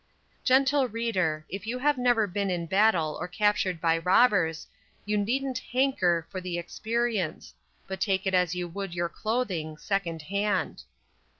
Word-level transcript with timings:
Gentle 0.43 0.87
reader, 0.87 1.45
if 1.47 1.67
you 1.67 1.77
have 1.77 1.95
never 1.95 2.25
been 2.25 2.49
in 2.49 2.65
battle 2.65 3.15
or 3.19 3.27
captured 3.27 3.79
by 3.79 3.99
robbers, 3.99 4.65
you 5.05 5.15
needn't 5.15 5.59
"hanker" 5.59 6.25
for 6.31 6.41
the 6.41 6.57
experience, 6.57 7.53
but 7.85 8.01
take 8.01 8.25
it 8.25 8.33
as 8.33 8.55
you 8.55 8.67
would 8.67 8.95
your 8.95 9.09
clothing, 9.09 9.77
"second 9.77 10.23
hand." 10.23 10.85